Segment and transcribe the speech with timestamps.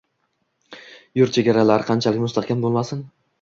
[1.19, 3.05] Yurt chegaralari qanchalik mustahkam bo‘lmasin